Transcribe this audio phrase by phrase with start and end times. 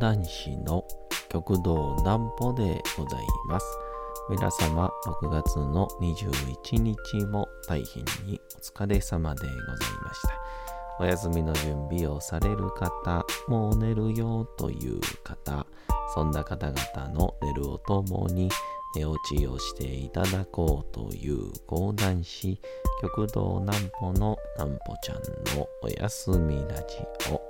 [0.00, 0.82] 講談師の
[1.28, 3.66] 極道南歩でございます。
[4.30, 6.96] 皆様、6月の21日
[7.26, 9.56] も大変にお疲れ様でござい
[10.02, 10.28] ました。
[11.00, 15.66] お休みの準備をされる方、もう寝るよという方、
[16.14, 18.48] そんな方々の寝るをともに
[18.96, 22.58] 寝落ちをしていただこうという講談師、
[23.02, 26.96] 極道南歩の南歩ちゃんのお休みラジ
[27.30, 27.49] オ。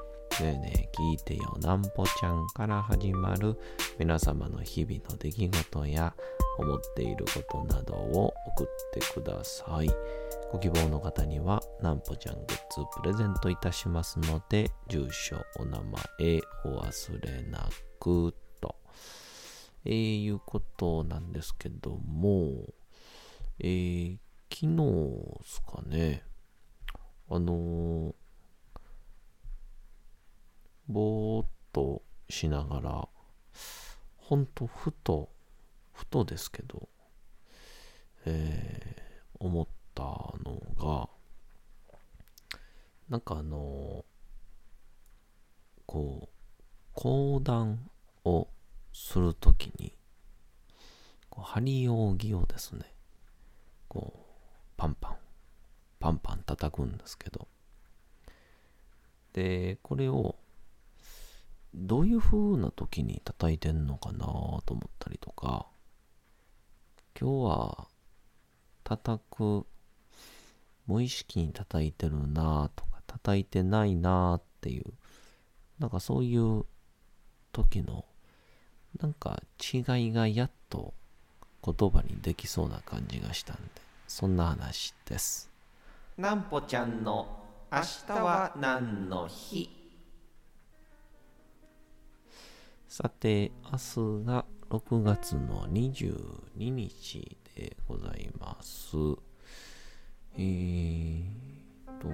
[0.41, 3.59] ねえねえ聞いてよなんぽちゃんから始まる
[3.99, 6.15] 皆様の日々の出来事や
[6.57, 9.89] 思っていることなどを送ってください。
[10.51, 12.57] ご希望の方にはなんぽちゃんグッズ
[13.01, 17.69] プレゼントいたしますので住所、お名前お忘れな
[17.99, 18.75] くと、
[19.85, 22.65] えー、いうことなんですけども、
[23.59, 24.17] えー、
[24.49, 26.23] 昨日ですかね、
[27.29, 28.13] あのー
[30.91, 33.07] ぼーっとしながら、
[34.17, 35.29] ほんとふと、
[35.93, 36.89] ふとですけど、
[38.25, 41.09] えー、思ったのが、
[43.09, 44.05] なんかあの、
[45.85, 46.41] こう、
[46.93, 47.89] 講談
[48.23, 48.47] を
[48.93, 49.93] するときに、
[51.29, 52.93] こう針扇をですね、
[53.87, 54.21] こう、
[54.77, 55.15] パンパン、
[55.99, 57.47] パンパン叩くんですけど、
[59.33, 60.35] で、これを
[61.73, 64.25] どういう風な時に叩いてんのかな
[64.65, 65.67] と思ったりとか、
[67.19, 67.87] 今日は
[68.83, 69.65] 叩く、
[70.87, 74.85] 無意識に叩いてるなとか、叩いてないなっていう、
[75.79, 76.65] なんかそういう
[77.53, 78.05] 時の、
[78.99, 79.41] なんか
[79.73, 80.93] 違いがやっと
[81.63, 83.61] 言葉にできそうな感じがしたんで、
[84.07, 85.49] そんな話です。
[86.17, 87.39] なんぽちゃんの
[87.71, 89.80] 明日は何の日？
[92.93, 93.77] さて、明
[94.21, 98.97] 日が6月の22日でございます。
[100.33, 101.23] えー
[102.01, 102.09] と、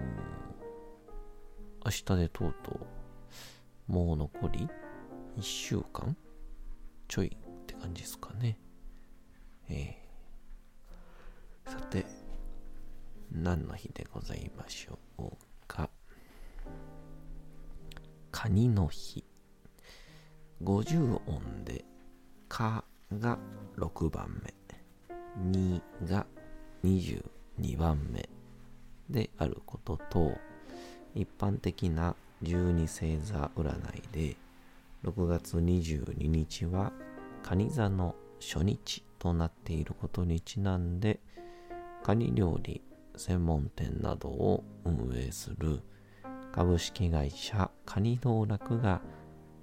[1.84, 2.80] 明日でとうと
[3.90, 4.70] う、もう残り
[5.36, 6.16] 1週間？
[7.08, 8.60] ちょいって感じですかね。
[9.70, 12.06] えー、さて、
[13.32, 15.32] 何の日でございましょう
[15.68, 15.90] か？
[18.32, 19.27] カニの日。
[20.68, 21.86] 50音で、
[22.50, 22.84] か
[23.18, 23.40] が
[23.78, 24.54] 6番目、
[25.42, 26.26] にが
[26.84, 28.28] 22番目。
[29.10, 30.34] であることと、
[31.16, 34.36] 一般的な12星座占いで、
[35.06, 36.92] 6月22日は
[37.44, 41.22] 蟹座の初日となっていることにちなんで、
[42.04, 42.82] カニ料理
[43.16, 45.80] 専門店などを運営する
[46.52, 49.00] 株式会社カニ道楽が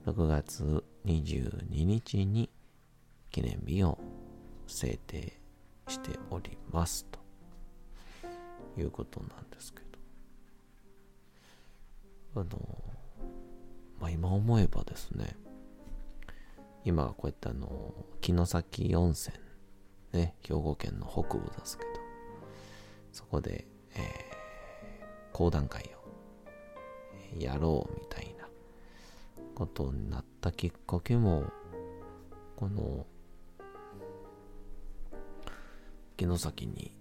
[0.06, 2.48] 6月22日に
[3.31, 3.98] 記念日を
[4.66, 5.38] 制定
[5.88, 7.20] しておりますと
[8.81, 9.81] いうことなんですけ
[12.34, 12.48] どあの
[14.00, 15.37] まあ今思えばですね
[16.84, 19.37] 今こうやってあの城崎温泉
[20.12, 21.91] ね兵庫県の北部ですけど
[23.12, 24.03] そこで、えー、
[25.32, 28.48] 講談会をやろうみたいな
[29.54, 31.44] ことになってたきっかけも、
[32.56, 33.06] この、
[36.19, 36.94] 城崎に、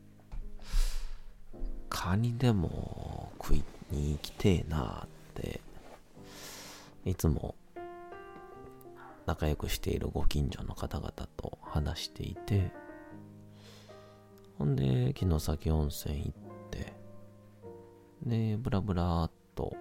[1.90, 5.60] カニでも食いに行きてえなって、
[7.04, 7.56] いつも
[9.26, 12.72] 仲良くしているご近所の方々と話していて、
[14.58, 16.34] ほんで、城崎温泉行っ
[16.72, 16.94] て、
[18.26, 19.76] で、ブラブラっと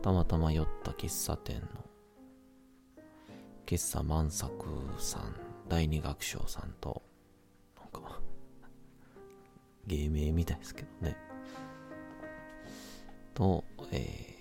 [0.00, 1.93] たまたま寄った喫茶店の
[3.66, 4.52] 喫茶万作
[4.98, 5.34] さん
[5.68, 7.02] 第二楽章さんと
[7.78, 8.20] なんか
[9.86, 11.16] 芸名みたいですけどね。
[13.34, 14.36] とえ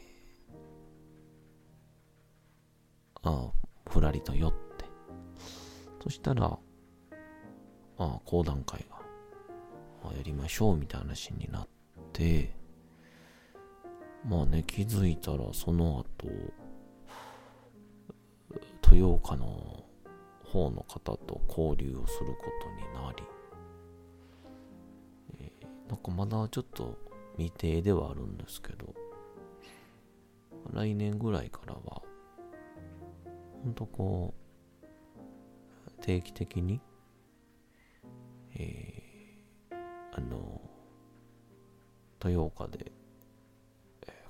[3.24, 4.86] ー、ああふらりと寄って。
[6.04, 6.58] そしたら
[7.98, 8.86] あ講談会
[10.04, 11.68] がやりましょうみたいな話になっ
[12.12, 12.64] て。
[14.26, 16.28] まあね、気づいたらその後、
[18.94, 19.84] 豊岡の
[20.44, 23.24] 方の方と交流をすることになり、
[25.40, 26.98] えー、なんかまだちょっと
[27.38, 28.94] 未定ではあるんですけど、
[30.72, 32.04] 来年ぐらいからは、
[33.64, 36.80] ほんとこう、定期的に、
[38.56, 39.76] えー、
[40.16, 40.62] あの、
[42.24, 42.92] 豊岡で、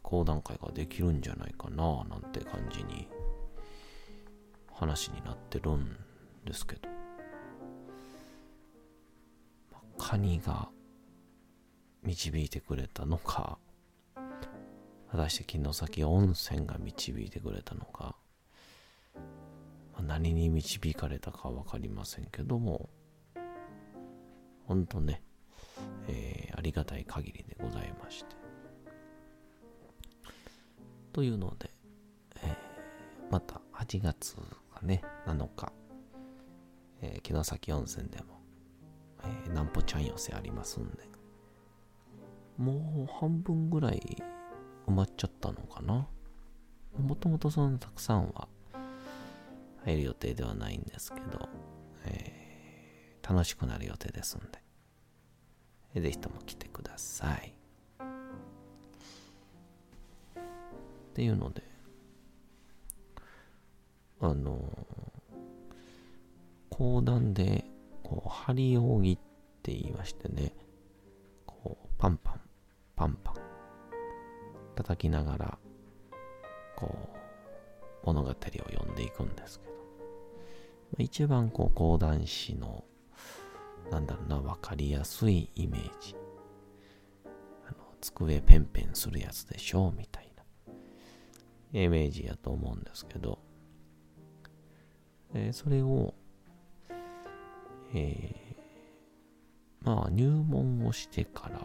[0.02, 3.10] 講談会ができるんじゃないかな、なんて感じに、
[4.74, 5.96] 話になってるん
[6.46, 6.90] ですけど、
[9.72, 10.70] まあ、カニが
[12.04, 13.58] 導いてくれたのか、
[15.12, 18.16] 果たして城崎温泉が導いてくれたのか、
[20.02, 22.90] 何に導かれたか分かりませんけども、
[24.68, 25.22] ほんとね、
[26.08, 28.36] えー、ありがたい限りでございまして。
[31.12, 31.70] というので、
[32.42, 34.36] えー、また8月
[34.84, 35.72] ね、7日、
[37.02, 38.42] えー、城崎温泉でも、
[39.24, 41.10] えー、南穂ちゃん寄せありますんで、
[42.58, 44.24] もう半分ぐらい
[44.88, 46.08] 埋まっちゃったのかな？
[46.98, 48.48] もともとそんなたくさんは
[49.86, 51.50] 入る予定ではないんですけど、
[52.06, 54.42] えー、楽しくなる予定ですん
[55.96, 57.56] で、ぜひとも来てください。
[60.36, 61.63] っていうので、
[64.24, 64.58] あの
[66.70, 67.66] 講談で、
[68.04, 69.18] こう、針扇っ
[69.62, 70.56] て言いましてね、
[71.46, 72.42] こう、パンパン、
[72.96, 73.36] パンパン、
[74.76, 75.58] 叩きながら、
[76.78, 76.98] こ
[78.02, 79.74] う、物語を読んでいくんですけど、
[80.98, 82.86] 一番こう、講談師の、
[83.92, 86.16] なんだろうな、わかりやすいイメージ。
[87.68, 90.32] あの、机ペンペンするやつでしょう、みたい
[91.74, 93.43] な、イメージやと思うんですけど、
[95.34, 96.14] えー、それを、
[97.94, 101.60] えー、まあ入門をしてから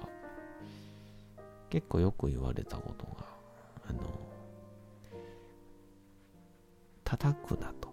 [1.71, 3.27] 結構よく言われたことが、
[3.89, 4.01] あの、
[7.05, 7.93] 叩くなと。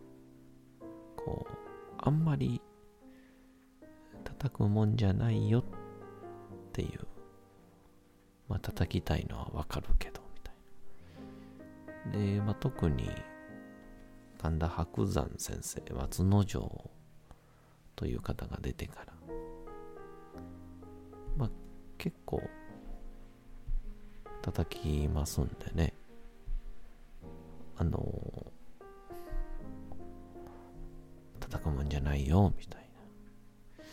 [1.18, 1.54] こう、
[1.98, 2.62] あんまり
[4.24, 5.63] 叩くもんじゃないよっ
[6.71, 7.07] ていう。
[8.48, 12.36] まあ叩きたいのはわかるけど、みたいな。
[12.36, 13.10] で、まあ特に、
[14.45, 16.92] 神田伯山先生、松之丞
[17.95, 19.13] という方が出てから、
[21.36, 21.50] まあ
[21.97, 22.44] 結構
[24.44, 25.94] 叩きますんでね。
[27.75, 28.51] あの
[31.39, 32.88] 叩くもんじゃないよ、みたい
[33.80, 33.83] な。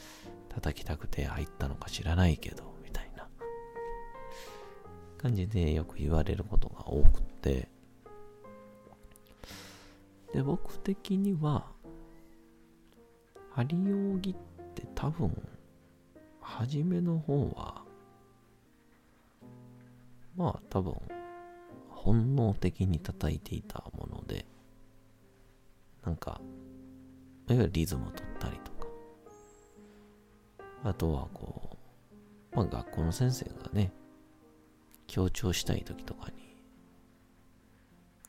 [0.50, 3.26] 叩きたくて入ったのか知らないけど、みたいな
[5.16, 7.71] 感じでよく言われることが多くって、
[10.32, 11.66] で、僕的には、
[13.50, 14.34] 針扇っ
[14.74, 15.30] て多分、
[16.40, 17.84] 初めの方は、
[20.34, 20.94] まあ多分、
[21.90, 24.46] 本能的に叩いていたもので、
[26.04, 26.40] なんか、
[27.48, 28.88] いわゆるリズムを取ったりとか、
[30.84, 31.76] あとはこ
[32.52, 33.92] う、まあ学校の先生がね、
[35.06, 36.56] 強調したい時とかに、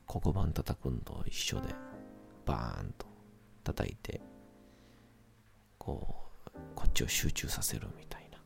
[0.06, 1.74] 黒板叩くんと一緒で、
[2.46, 3.06] バーンと
[3.64, 4.22] 叩いて、
[5.78, 6.16] こ
[6.48, 8.38] う、こっちを集中させるみたいな。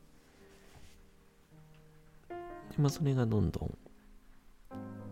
[2.70, 3.78] で、まあそれがどんどん、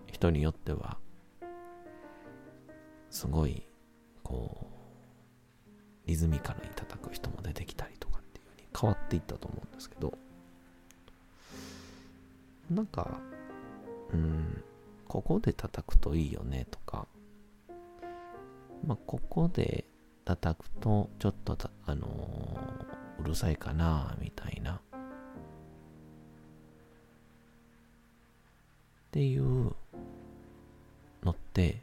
[0.06, 0.98] 人によっては、
[3.10, 3.62] すごい、
[4.22, 4.66] こ
[6.04, 10.16] う、リズミカルに叩く人も出てきたりとかっていう風に変わっていったと思うんですけど、
[12.70, 13.20] なんか、
[14.12, 14.62] うん、
[15.08, 17.06] ここで叩くといいよねとか、
[18.86, 19.84] まあ、ここで
[20.24, 24.74] 叩くと、ちょっとあのー、うるさいかな、みたいな。
[24.74, 24.80] っ
[29.10, 29.74] ていう
[31.24, 31.80] のって、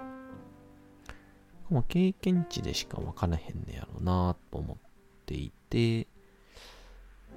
[1.69, 4.77] もう経験値でしか分からへんねやろなと思っ
[5.25, 6.07] ていて、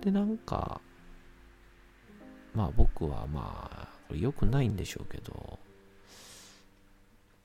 [0.01, 0.81] で、なんか、
[2.55, 5.59] まあ僕はまあ、これ良くないんでしょうけど、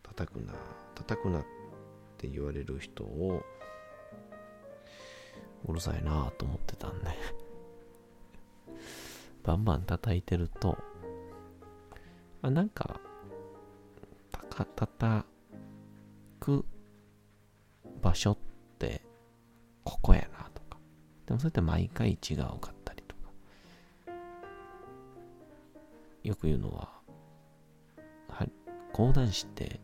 [0.04, 0.54] 叩くな、
[0.94, 1.61] 叩くなって
[2.28, 3.42] 言われる人を、
[5.68, 7.10] うるさいなぁと思ってたんで
[9.44, 10.78] バンバン叩いてると、
[12.42, 13.00] あなんか、
[14.32, 15.26] たか、叩
[16.40, 16.66] く
[18.02, 18.38] 場所っ
[18.80, 19.02] て、
[19.84, 20.78] ここやなとか。
[21.26, 23.32] でもそれって毎回違うかったりとか。
[26.24, 26.90] よく言うのは、
[28.30, 28.48] は
[28.94, 29.80] 講談師って、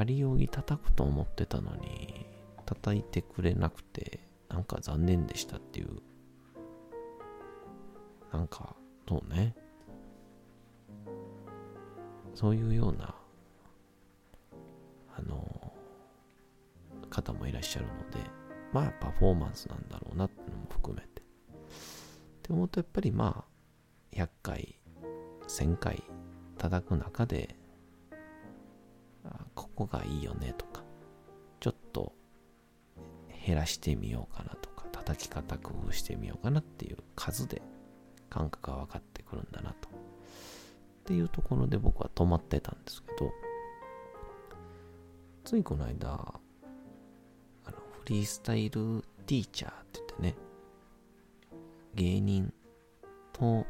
[0.00, 2.26] 針扇叩くと思ってたのに、
[2.64, 6.00] 叩いてくれなくて、なんか残念でしたっていう、
[8.32, 8.74] なんか、
[9.06, 9.54] そうね。
[12.34, 13.14] そういうような、
[15.18, 15.72] あの、
[17.10, 18.18] 方もいらっしゃるので、
[18.72, 21.08] まあパフォーマンスなんだろうなっていうのも含めて。
[21.08, 21.12] っ
[22.42, 23.44] て思うとやっぱりま
[24.14, 24.80] あ、100回、
[25.46, 26.02] 1000回
[26.56, 27.59] 叩く中で、
[29.86, 30.82] こがいいよねとか、
[31.60, 32.12] ちょっと
[33.46, 37.62] 減らしてみようかなとか、叩き方工夫してみようかなっていう数で
[38.28, 39.88] 感覚が分かってくるんだなと。
[39.88, 39.92] っ
[41.04, 43.32] ていうところで僕は止まってたんですけど、
[45.44, 50.36] ついこの間、あのフリースタイルティーチャーって言ってね、
[51.94, 52.52] 芸人
[53.32, 53.66] と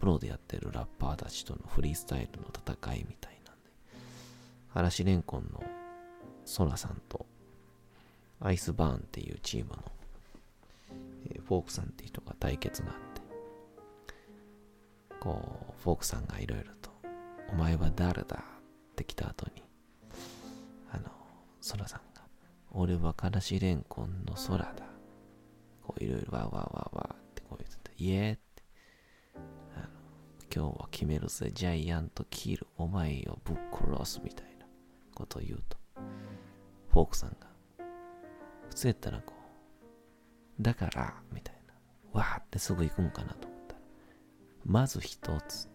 [0.00, 3.33] プロでやってるラッパーたちとのフリースタイルの戦いみたいな、
[4.74, 5.62] 嵐レンコンの
[6.44, 7.26] ソラさんと
[8.40, 9.76] アイスバーンっていうチームの、
[11.30, 13.22] えフォークさんっていう人が対決があって、
[15.20, 15.40] こ
[15.70, 16.90] う、フォークさんがいろいろと、
[17.52, 18.44] お前は誰だ
[18.92, 19.62] って来た後に、
[20.90, 21.04] あの、
[21.60, 22.22] ソラさんが、
[22.72, 24.74] 俺はからしレンコンの空だ。
[25.82, 28.62] こういろいろわわわわってこう言ってて、イエーって、
[29.76, 29.86] あの、
[30.54, 34.53] 今日は決めるぜ、ジャイアントキール、お前をぶっ殺すみたいな
[35.14, 35.76] ことを言うと、
[36.90, 37.36] フォークさんが、
[38.68, 39.34] 普通やったらこ
[40.58, 41.74] う、だから、みたいな、
[42.18, 43.80] わーってすぐ行くんかなと思ったら、
[44.64, 45.68] まず一つっ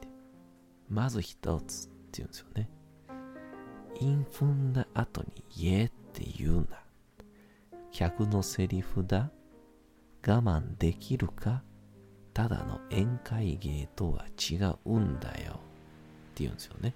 [0.00, 0.08] て、
[0.88, 2.68] まず一つって言うんですよね。
[4.00, 6.80] イン踏んだ後にイエーって言うな。
[7.92, 9.30] 客のセリフだ。
[10.26, 11.62] 我慢できるか
[12.34, 15.52] ただの宴会芸とは違うんだよ。
[15.52, 15.56] っ
[16.34, 16.94] て言うんですよね。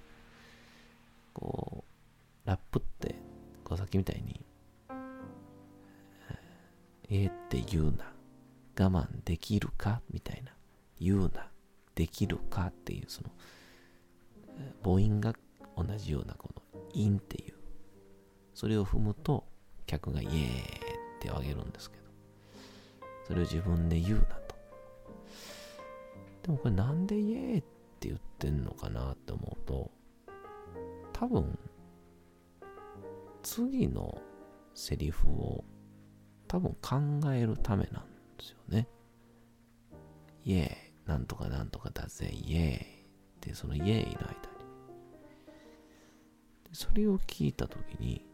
[1.34, 1.84] こ
[2.46, 3.16] う、ラップって、
[3.64, 4.42] こうさっきみたいに、
[7.10, 8.12] えーって言うな。
[8.76, 10.00] 我慢できるか？
[10.10, 10.52] みたいな。
[10.98, 11.50] 言うな。
[11.94, 12.68] できるか？
[12.68, 13.30] っていう、その、
[14.82, 15.34] 母音が
[15.76, 16.62] 同じようなこの、
[16.92, 17.54] インっていう。
[18.54, 19.44] それを踏むと、
[19.86, 20.32] 客がイエーっ
[21.20, 22.04] てあげるんですけど、
[23.26, 24.54] それを自分で言うなと。
[26.42, 27.64] でもこれなんでイエーっ
[28.00, 29.90] て言ってんのかなって思うと、
[31.24, 31.58] 多分、
[33.42, 34.20] 次の
[34.74, 35.64] セリフを
[36.46, 36.76] 多分
[37.22, 38.02] 考えるためなん
[38.36, 38.86] ですよね。
[40.44, 42.76] イエーイ、なんとかなんとかだぜ、イエーイっ
[43.40, 44.34] てそのイエーイの間に。
[46.72, 48.26] それを聞いたときに、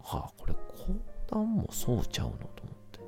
[0.00, 0.96] はあ、これ講
[1.28, 2.48] 談もそうちゃうのと思っ
[2.92, 3.00] て。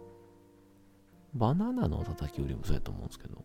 [1.33, 3.43] バナナの叩き売りもそうやと思うんですけど、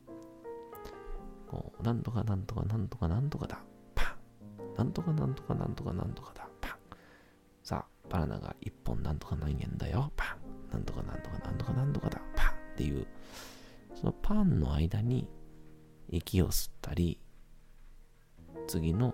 [1.53, 3.59] こう、なんとかなんとかなんとかなんとかだ。
[4.77, 6.47] なんとかなんとかなんとかなんとかだ。
[6.61, 6.71] パン
[7.63, 10.11] さあ、バナナが1本なんとか何円だよ。
[10.15, 10.35] パ
[10.69, 12.21] ンなんとかなんとかなんとかなんとかだ。
[12.35, 13.07] パンっていう、
[13.95, 15.27] そのパンの間に
[16.09, 17.19] 息を吸ったり、
[18.67, 19.13] 次の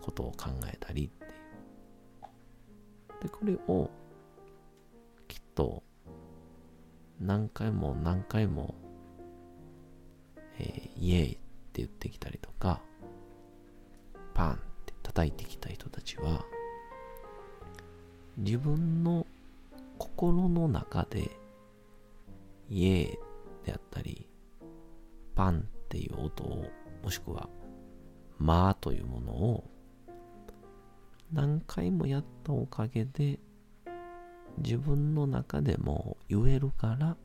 [0.00, 3.22] ことを考えたりっていう。
[3.22, 3.90] で、これを
[5.28, 5.82] きっと
[7.20, 8.74] 何回も何回も、
[10.58, 11.38] えー、イエイって
[11.74, 12.80] 言ってきたりとか、
[14.40, 14.56] パンっ
[14.86, 16.46] て叩いてきた人たちは、
[18.38, 19.26] 自分の
[19.98, 21.30] 心の中で、
[22.70, 24.26] イエーであったり、
[25.34, 26.64] パンっていう音を、
[27.04, 27.50] もしくは、
[28.38, 29.64] まあというものを
[31.30, 33.38] 何回もやったおかげで
[34.56, 37.18] 自分の中でも言えるから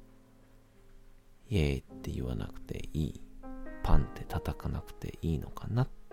[1.49, 3.21] イエーって言わなくていい。
[3.83, 6.04] パンって叩かなくていいのかなって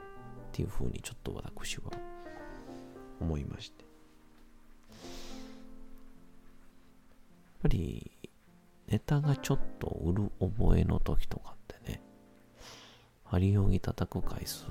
[0.52, 1.84] っていうふうにちょっと私は
[3.20, 3.90] 思いましてやっ
[7.62, 8.10] ぱり
[8.88, 12.02] ネタがちょっと売る覚えの時とかってね
[13.24, 14.66] 針扇叩く回数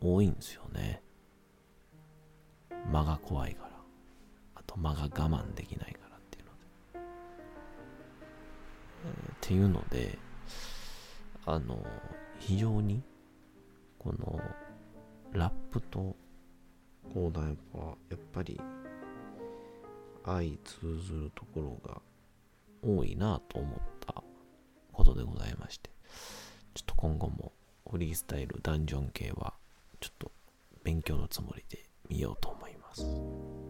[0.00, 1.02] 多いんですよね
[2.86, 3.70] 間が怖いから。
[4.54, 6.58] あと間が我慢できないからっていうので。
[9.04, 10.18] えー、っていうので、
[11.46, 11.84] あの、
[12.38, 13.02] 非常に、
[13.98, 14.40] この、
[15.32, 16.16] ラップと
[17.14, 18.60] 講談は、やっぱり、
[20.24, 22.00] 相通ずるところが
[22.82, 24.22] 多いなと思った
[24.92, 25.90] ことでございまして、
[26.74, 27.52] ちょっと今後も
[27.88, 29.54] フリースタイルダンジョン系は、
[30.00, 30.32] ちょっと
[30.82, 33.69] 勉強のつもりで見ようと思います。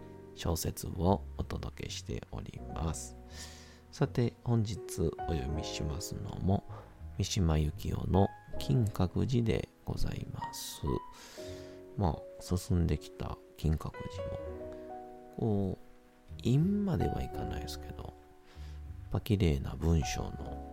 [0.35, 3.15] 小説をお届けしております。
[3.91, 4.77] さて、本日
[5.27, 6.63] お読みしますのも、
[7.17, 10.81] 三島由紀夫の金閣寺でございます。
[11.97, 14.39] まあ、進んできた金閣寺も、
[15.37, 15.77] こ
[16.39, 18.11] う、陰まではいかないですけど、やっ
[19.11, 20.71] ぱ綺麗な文章の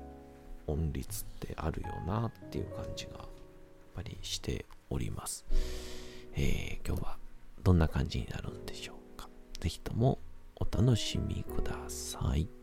[0.68, 3.26] 音律ってあるよなっていう感じがやっ
[3.96, 5.44] ぱりしております。
[6.34, 7.18] えー、今日は
[7.64, 8.97] どんな感じになるんでしょう？
[9.60, 10.18] ぜひとも
[10.56, 12.57] お楽しみください。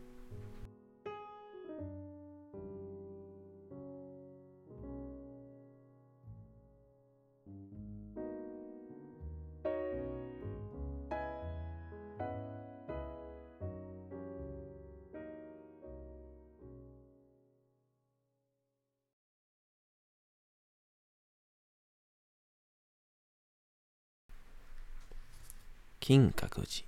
[26.08, 26.86] 金閣寺。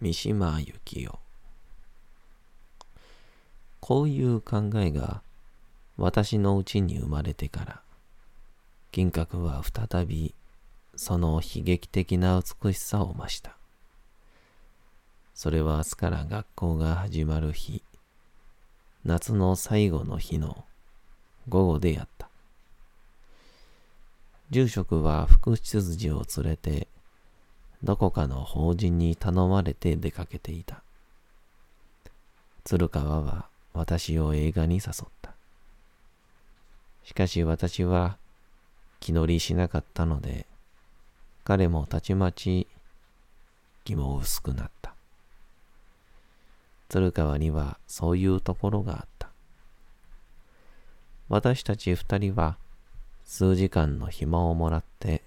[0.00, 1.18] 三島由紀夫。
[3.80, 5.22] こういう考えが
[5.96, 7.80] 私のうちに生まれてから
[8.92, 10.36] 金閣は再び
[10.94, 13.56] その悲劇的な美しさを増した。
[15.34, 17.82] それは明日から学校が始まる日
[19.04, 20.64] 夏の最後の日の
[21.48, 22.28] 午後であった。
[24.50, 26.86] 住職は副執事を連れて
[27.84, 30.82] どこかの法人に頼まれて出かけていた。
[32.64, 35.34] 鶴川は私を映画に誘った。
[37.04, 38.18] しかし私は
[39.00, 40.46] 気乗りしなかったので、
[41.42, 42.68] 彼もたちまち
[43.82, 44.94] 気も薄くなった。
[46.88, 49.28] 鶴川にはそういうところがあった。
[51.28, 52.58] 私たち二人は
[53.24, 55.22] 数時間の暇をもらって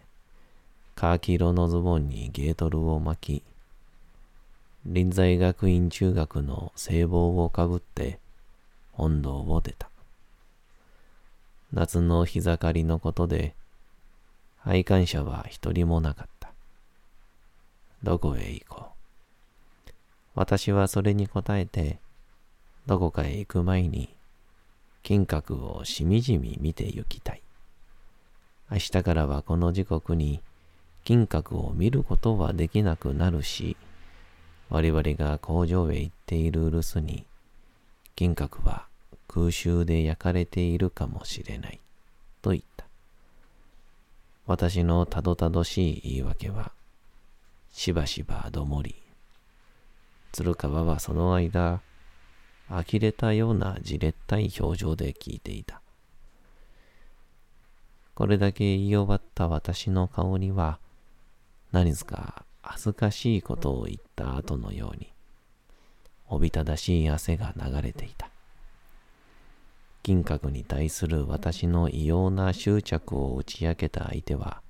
[0.95, 3.43] カーキ色のズボンにゲートルを巻き、
[4.86, 8.17] 臨済学院中学の制帽をかぶって
[8.93, 9.89] 本堂を出た。
[11.73, 13.55] 夏の日盛りのことで、
[14.60, 16.53] 拝観者は一人もなかった。
[18.01, 18.86] どこへ行こ
[19.88, 19.89] う？
[20.34, 21.99] 私はそれに答えて、
[22.86, 24.15] どこかへ行く前に、
[25.03, 27.41] 金閣をしみじみ見て行きたい。
[28.71, 30.41] 明日からはこの時刻に、
[31.06, 33.78] 金閣を見ることはできなくなるし、
[34.70, 37.28] 我々が工場へ行っている留守に、
[38.15, 38.88] 金閣は
[39.28, 41.80] 空襲で焼かれているかもしれない、
[42.41, 42.88] と言った。
[44.48, 46.72] 私のたどたどしい言い訳は、
[47.72, 48.96] しばしばどもり、
[50.32, 51.82] 鶴川はその間、
[52.68, 55.82] 呆れたようなじれったい表情で聞いていた。
[58.15, 60.80] これだけ言い終わった私の顔には、
[61.76, 62.46] 何すか？
[62.62, 65.12] 恥ずかしいことを言った後のように、
[66.30, 68.30] おびただしい汗が流れていた。
[70.02, 74.62] 金閣に対する私の異様な執着を打ち明けた相手は、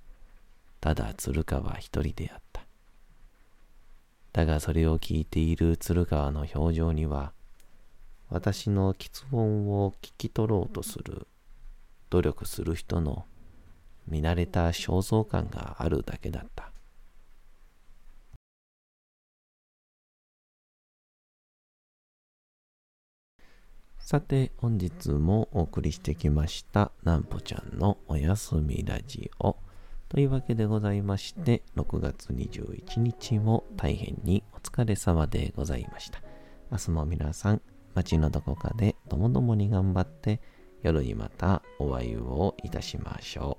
[0.82, 2.64] ただ鶴川一人であった。
[4.34, 7.34] だがそれを聞いている鶴川の表情には、
[8.32, 11.28] 私の喫音を聞き取ろうとする、
[12.10, 13.28] 努力する人の
[14.08, 16.72] 見慣れた肖像感があるだけだった。
[24.06, 29.56] さて、本日もお送りしてきました、なんぽちゃんのおやすみラジオ。
[30.10, 36.22] というわけでございまして、6月21日も大変にお疲れ様でございました。
[36.72, 37.62] 明日も皆さん、
[37.96, 40.40] 街のどこかでともどもに頑張って、
[40.84, 43.58] 夜にまたお会いをいたしましょ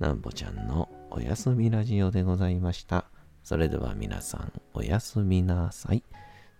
[0.00, 0.02] う。
[0.02, 3.04] なんぽちゃんのおやすみラジオでございました。
[3.42, 6.02] それでは皆さん、おやすみなさい。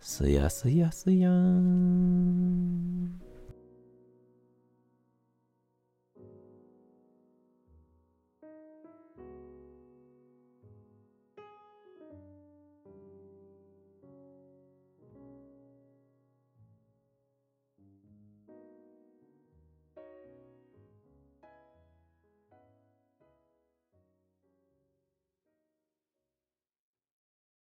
[0.05, 3.21] すやすやすやーん。